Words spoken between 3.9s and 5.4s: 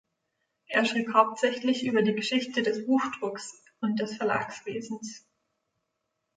des Verlagswesens.